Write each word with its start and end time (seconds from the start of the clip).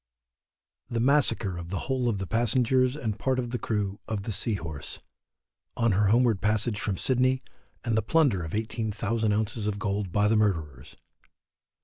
THE 0.89 0.99
MASSACRE 0.99 1.57
OF 1.59 1.69
THE 1.69 1.79
WHOLE 1.81 2.09
OF 2.09 2.17
THE 2.17 2.25
PASSENGERS 2.25 2.95
AND 2.95 3.19
PART 3.19 3.37
OF 3.37 3.51
THE 3.51 3.59
CREW 3.59 3.99
OF 4.07 4.23
THE 4.23 4.31
SEA 4.31 4.55
HORSE, 4.55 4.99
On 5.77 5.91
her 5.91 6.07
Homeward 6.07 6.41
Passage 6.41 6.79
from 6.81 6.97
Sydney, 6.97 7.39
and 7.83 7.95
the 7.95 8.01
Plunder 8.01 8.43
of 8.43 8.55
18,000 8.55 9.31
ounces 9.31 9.67
of 9.67 9.77
Gold 9.77 10.11
by 10.11 10.27
the 10.27 10.35
Murderers. 10.35 10.95